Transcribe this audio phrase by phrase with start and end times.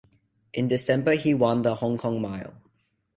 [0.51, 2.55] In December he won the Hong Kong Mile.